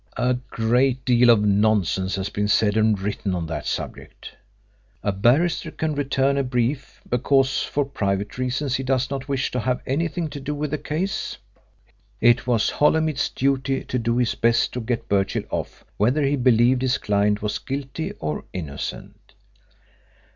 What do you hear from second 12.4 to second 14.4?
was Holymead's duty to do his